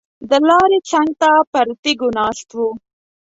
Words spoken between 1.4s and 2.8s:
پر تیږو ناست وو.